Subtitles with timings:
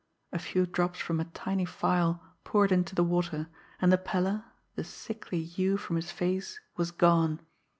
[0.33, 4.83] A few drops from a tiny phial poured into the water, and the pallor, the
[4.83, 7.39] sickly hue from his face was gone.